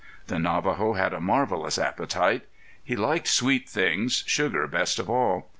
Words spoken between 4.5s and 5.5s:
best of all.